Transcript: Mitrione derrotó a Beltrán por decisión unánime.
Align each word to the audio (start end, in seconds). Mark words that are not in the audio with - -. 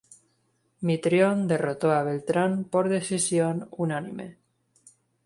Mitrione 0.85 1.45
derrotó 1.51 1.91
a 1.91 2.01
Beltrán 2.07 2.53
por 2.71 2.85
decisión 2.95 3.55
unánime. 3.85 4.27